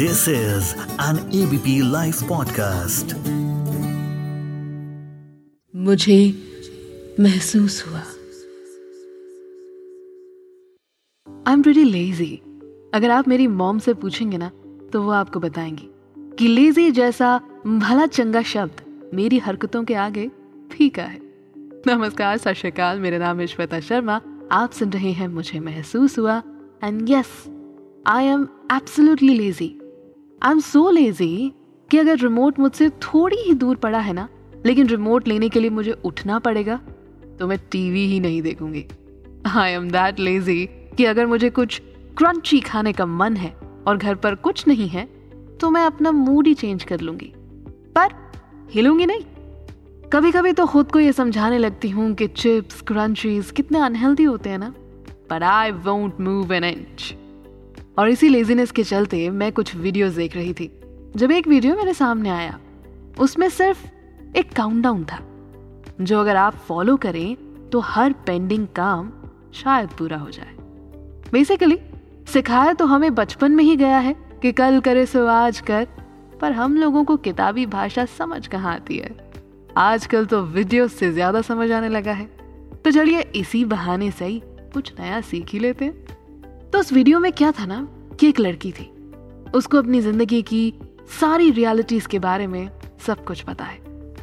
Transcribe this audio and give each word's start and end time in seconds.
This 0.00 0.28
is 0.28 0.64
an 1.00 1.16
ABP 1.18 1.82
Life 1.82 2.18
podcast. 2.22 3.14
मुझे 5.76 6.34
महसूस 7.20 7.84
हुआ। 7.88 7.98
आई 11.46 11.52
एम 11.52 11.62
रियली 11.62 11.84
लेजी 11.84 12.36
अगर 12.94 13.10
आप 13.10 13.28
मेरी 13.28 13.46
मॉम 13.46 13.78
से 13.78 13.94
पूछेंगे 13.94 14.38
ना 14.38 14.50
तो 14.92 15.02
वो 15.02 15.10
आपको 15.10 15.40
बताएँगी 15.40 15.88
कि 16.18 16.48
लेजी 16.48 16.90
जैसा 16.90 17.40
भला 17.66 18.06
चंगा 18.06 18.42
शब्द 18.42 19.10
मेरी 19.14 19.38
हरकतों 19.38 19.84
के 19.84 19.94
आगे 19.94 20.30
फीका 20.72 21.02
है। 21.02 21.20
नमस्कार, 21.58 22.36
सत 22.36 22.52
श्रीकाल 22.52 22.98
मेरा 22.98 23.18
नाम 23.18 23.46
श्वेता 23.46 23.80
शर्मा। 23.80 24.20
आप 24.52 24.72
सुन 24.72 24.90
रहे 24.90 25.12
हैं 25.12 25.28
मुझे 25.28 25.60
महसूस 25.60 26.18
हुआ। 26.18 26.42
And 26.84 27.10
yes 27.10 27.44
I 28.06 28.24
am 28.24 28.48
absolutely 28.72 29.34
lazy 29.34 29.76
I 30.42 30.52
am 30.52 30.60
so 30.60 30.90
lazy 30.90 31.52
कि 31.90 31.98
अगर 31.98 32.18
रिमोट 32.18 32.58
मुझसे 32.58 32.88
थोड़ी 32.90 33.36
ही 33.36 33.54
दूर 33.54 33.76
पड़ा 33.76 33.98
है 33.98 34.12
ना, 34.12 34.28
लेकिन 34.66 34.86
रिमोट 34.86 35.28
लेने 35.28 35.48
के 35.48 35.60
लिए 35.60 35.70
मुझे 35.70 35.92
उठना 36.04 36.38
पड़ेगा 36.38 36.80
तो 37.38 37.46
मैं 37.46 37.58
टीवी 37.70 38.06
ही 38.06 38.20
नहीं 38.20 38.40
देखूँगी। 38.42 38.84
आई 39.46 39.70
एम 39.70 39.90
दैट 39.90 40.20
लेजी 40.20 40.64
कि 40.96 41.04
अगर 41.04 41.26
मुझे 41.26 41.50
कुछ 41.50 41.80
क्रंची 42.18 42.60
खाने 42.60 42.92
का 42.92 43.06
मन 43.06 43.36
है 43.36 43.54
और 43.86 43.96
घर 43.96 44.14
पर 44.14 44.34
कुछ 44.34 44.66
नहीं 44.68 44.88
है 44.88 45.04
तो 45.60 45.70
मैं 45.70 45.84
अपना 45.84 46.12
मूड 46.12 46.46
ही 46.46 46.54
चेंज 46.54 46.84
कर 46.84 47.00
लूँगी। 47.00 47.32
पर 47.96 48.14
हिलूँगी 48.70 49.06
नहीं। 49.06 49.24
कभी 50.12 50.32
कभी 50.32 50.52
तो 50.52 50.66
खुद 50.66 50.90
को 50.92 51.00
ये 51.00 51.12
समझाने 51.12 51.58
लगती 51.58 51.90
हूँ 51.90 52.14
कि 52.14 52.26
चिप्स 52.26 52.80
क्रंचीज 52.80 53.50
कितने 53.50 53.78
अनहेल्दी 53.78 54.22
होते 54.22 54.50
हैं 54.50 54.58
ना 54.58 54.74
पर 55.30 55.42
I 55.42 55.70
won't 55.70 56.20
move 56.20 56.52
an 56.52 56.64
inch 56.64 57.14
और 57.96 58.08
इसी 58.08 58.28
लेजीनेस 58.28 58.70
के 58.70 58.84
चलते 58.84 59.28
मैं 59.30 59.50
कुछ 59.52 59.74
वीडियोस 59.76 60.12
देख 60.12 60.36
रही 60.36 60.52
थी। 60.52 60.70
जब 61.16 61.30
एक 61.30 61.48
वीडियो 61.48 61.76
मेरे 61.76 61.94
सामने 61.94 62.30
आया, 62.30 62.58
उसमें 63.20 63.48
सिर्फ़ 63.48 63.86
एक 64.36 64.52
काउंटडाउन 64.52 65.04
था, 65.04 65.18
जो 66.00 66.20
अगर 66.20 66.36
आप 66.36 66.54
फॉलो 66.68 66.96
करें 66.96 67.36
तो 67.70 67.80
हर 67.80 68.12
पेंडिंग 68.26 68.66
काम 68.76 69.10
शायद 69.54 69.88
पूरा 69.88 70.16
हो 70.16 70.30
जाए। 70.30 70.54
बेसिकली 71.32 71.78
सिखाया 72.26 72.72
तो 72.72 72.86
हमें 72.86 73.14
बचपन 73.14 73.52
में 73.52 73.64
ही 73.64 73.76
गया 73.76 73.98
है 73.98 74.14
कि 74.42 74.52
कल 74.52 74.80
करे 74.80 75.06
सो 75.06 75.26
आज 75.28 75.60
कर, 75.60 75.86
पर 76.40 76.52
हम 76.52 76.76
लोगों 76.76 77.04
को 77.04 77.16
किताबी 77.18 77.66
भाषा 77.68 78.04
समझ 78.08 78.46
कहाँ 78.46 78.74
आती 78.74 78.96
है? 78.96 79.10
आजकल 79.78 80.26
तो 80.26 80.42
वीडियो 80.44 80.86
से 80.88 81.10
ज़्यादा 81.12 81.40
समझ 81.42 81.70
आने 81.72 81.88
लगा 81.88 82.12
है। 82.12 82.28
तो 82.84 82.90
चलिए 82.90 83.20
इसी 83.36 83.64
बहाने 83.64 84.10
से 84.10 84.24
ही 84.24 84.42
कुछ 84.74 84.92
नया 85.00 85.20
सीख 85.20 85.50
ही 85.50 85.58
लेते 85.58 85.84
हैं। 85.84 86.18
तो 86.72 86.78
उस 86.78 86.92
वीडियो 86.92 87.20
में 87.20 87.32
क्या 87.32 87.52
था 87.52 87.66
ना, 87.66 87.88
कि 88.20 88.28
एक 88.28 88.40
लड़की 88.40 88.72
थी। 88.72 88.84
उसको 89.54 89.78
अपनी 89.78 90.00
ज़िंदगी 90.00 90.42
की 90.42 90.74
सारी 91.20 91.50
रियलिटीज 91.50 92.06
के 92.06 92.18
बारे 92.18 92.46
में 92.46 92.70
सब 93.06 93.24
कुछ 93.24 93.40
पता 93.40 93.64
है। 93.64 93.78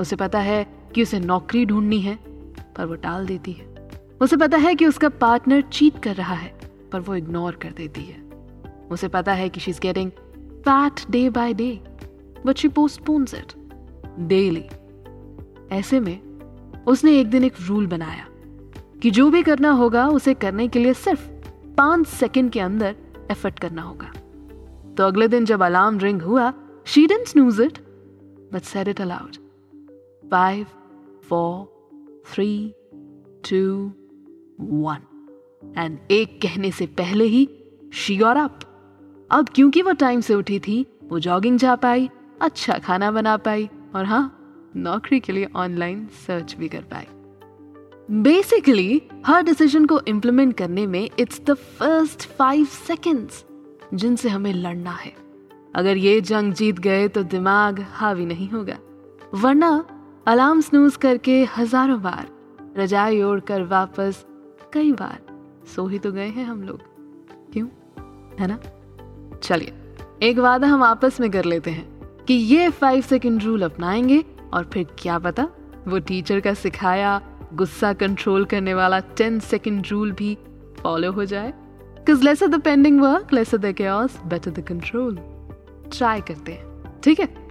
उसे 0.00 0.16
पता 0.16 0.38
है 0.38 0.66
कि 0.94 1.02
उसे 1.02 1.20
नौकरी 1.20 1.64
ढूंढनी 1.66 2.00
है, 2.00 2.18
पर 2.76 2.86
वो 2.86 2.94
टाल 2.94 3.26
देती 3.26 3.52
है। 3.52 3.66
उसे 4.20 4.36
पता 4.36 4.56
है 4.56 4.74
कि 4.74 4.86
उसका 4.86 5.08
पार्टनर 5.08 5.60
चीट 5.62 5.98
कर 6.02 6.14
रहा 6.14 6.34
है, 6.34 6.52
पर 6.92 7.00
वो 7.00 7.14
इग्नोर 7.14 7.54
कर 7.54 7.70
देती 7.70 8.00
है। 8.00 8.18
उसे 8.90 9.08
पता 9.08 9.32
है 9.32 9.48
कि 9.48 9.60
she 9.60 9.70
is 9.70 9.80
getting 9.80 10.10
fat 10.60 11.10
day 11.10 11.28
by 11.30 11.54
day 11.54 11.72
but 12.46 12.56
she 12.56 12.68
postpones 12.68 13.34
it 13.34 13.52
daily 14.18 14.64
ऐसे 15.72 16.00
में 16.00 16.20
उसने 16.86 17.18
एक 17.20 17.30
दिन 17.30 17.44
एक 17.44 17.54
रूल 17.66 17.86
बनाया 17.86 18.26
कि 19.02 19.10
जो 19.10 19.30
भी 19.30 19.42
करना 19.42 19.70
होगा, 19.70 20.06
उसे 20.08 20.34
करने 20.34 20.68
के 20.68 20.78
लिए 20.78 20.94
सिर्फ़ 20.94 21.28
पाँच 21.80 22.06
सेकंड 22.06 22.50
के 22.52 22.60
अंदर 22.60 22.96
एफर्ट 23.30 23.58
करना 23.58 23.82
होगा। 23.82 24.06
तो 24.94 25.04
अगले 25.04 25.28
दिन 25.28 25.44
जब 25.44 25.62
अलार्म 25.62 25.98
रिंग 25.98 26.22
हुआ 26.22 26.52
she 26.86 27.06
didn't 27.06 27.26
snooze 27.26 27.60
it 27.60 27.78
but 28.52 28.62
said 28.62 28.88
it 28.88 29.00
aloud 29.00 29.36
five 30.30 30.66
four 31.22 32.22
three 32.32 32.74
two 33.50 33.62
one 34.60 35.06
and 35.78 35.98
एक 36.10 36.40
कहने 36.42 36.70
से 36.70 36.86
पहले 36.86 37.24
ही 37.24 37.48
शी 37.92 38.20
और 38.20 38.36
अप 38.36 38.60
अब 39.30 39.48
क्योंकि 39.48 39.82
वो 39.82 39.92
टाइम 39.92 40.20
से 40.20 40.34
उठी 40.34 40.58
थी, 40.60 40.86
वो 41.04 41.18
जॉगिंग 41.18 41.58
जा 41.58 41.76
पाई 41.76 42.08
अच्छा 42.42 42.78
खाना 42.78 43.10
बना 43.10 43.36
पाई 43.36 43.68
और 43.94 44.04
हाँ 44.04 44.22
नौकरी 44.76 45.20
के 45.20 45.32
लिए 45.32 45.48
ऑनलाइन 45.56 46.06
सर्च 46.26 46.54
भी 46.54 46.68
कर 46.68 46.82
पाई। 46.82 47.06
बेसिकली 48.12 49.02
हर 49.26 49.42
डिसीज़न 49.42 49.84
को 49.86 50.00
इम्प्लीमेंट 50.00 50.56
करने 50.56 50.86
में 50.86 51.10
it's 51.18 51.40
the 51.40 51.54
first 51.54 52.28
five 52.28 52.64
seconds 52.64 53.44
जिनसे 53.94 54.28
हमें 54.28 54.52
लड़ना 54.52 54.90
है। 54.90 55.12
अगर 55.74 55.96
ये 55.96 56.20
जंग 56.20 56.52
जीत 56.52 56.78
गए 56.78 57.08
तो 57.08 57.22
दिमाग 57.22 57.86
हावी 57.92 58.26
नहीं 58.26 58.48
होगा। 58.48 58.76
वरना 59.34 59.84
अलार्म 60.26 60.60
स्नूज 60.60 60.96
करके 60.96 61.44
हज़ारों 61.44 62.02
बार 62.02 62.26
रजाई 62.76 63.22
ओढ़कर 63.22 63.62
वापस 63.62 64.24
कई 64.72 64.92
बार 64.92 65.18
सो 65.76 65.86
ही 65.86 65.98
तो 65.98 66.12
गए 66.12 66.28
हैं 66.28 66.44
हम 66.44 66.62
लोग। 66.62 66.80
क्यों? 67.52 67.68
है 68.40 68.46
ना? 68.46 68.58
चलिए, 69.42 69.72
एक 70.22 70.38
वादा 70.38 70.66
हम 70.66 70.82
आपस 70.82 71.20
में 71.20 71.30
कर 71.30 71.44
लेते 71.44 71.70
हैं 71.70 71.88
कि 72.24 72.34
ये 72.34 72.70
फाइव 72.70 73.02
सेकेंड 73.02 73.42
रूल 73.42 73.62
अपनाएँगे 73.62 74.24
और 74.54 74.64
फिर 74.64 74.86
क्या 74.98 75.18
पता 75.18 75.48
वो 75.88 75.98
टीचर 75.98 76.40
का 76.40 76.54
सिखाया 76.54 77.29
गुस्सा 77.54 77.92
कंट्रोल 77.92 78.44
करने 78.44 78.74
वाला 78.74 78.98
टेन 78.98 79.40
सेकेंड 79.40 79.86
रूल 79.90 80.12
भी 80.12 80.38
फॉलो 80.82 81.12
हो 81.12 81.24
जाए। 81.24 81.54
Cause 82.08 82.22
lesser 82.24 82.54
the 82.54 82.66
pending 82.66 83.02
work, 83.04 83.30
lesser 83.30 83.58
the 83.64 83.74
chaos, 83.80 84.16
better 84.28 84.58
the 84.58 84.72
control. 84.72 85.18
Try 85.96 86.20
करते 86.20 86.52
हैं 86.52 86.84
ठीक 87.04 87.20
है? 87.20 87.50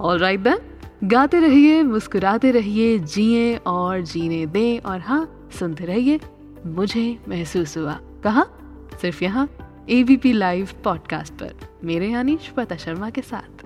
ऑल 0.00 0.18
राइट 0.18 0.40
देन 0.40 0.58
गाते 1.04 1.40
रहिए 1.40 1.82
मुस्कुराते 1.82 2.50
रहिए 2.50 2.98
जिए 2.98 3.56
और 3.56 4.00
जीने 4.00 4.46
दें 4.46 4.80
और 4.80 5.00
हाँ 5.00 5.48
सुनते 5.58 5.84
रहिए। 5.84 6.20
मुझे 6.66 7.18
महसूस 7.28 7.78
हुआ। 7.78 8.00
कहा? 8.24 8.46
सिर्फ़ 9.02 9.24
यहाँ 9.24 9.48
एबीपी 9.90 10.32
लाइव 10.32 10.68
पॉडकास्ट 10.84 11.32
पर। 11.32 11.54
मेरे 11.84 12.08
यानी 12.08 12.36
श्वेता 12.36 12.76
शर्मा 12.76 13.10
के 13.10 13.20
साथ। 13.20 13.65